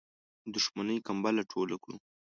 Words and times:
دښمنی 0.53 0.97
کمبله 1.07 1.41
ټوله 1.51 1.75
کړو. 1.83 1.97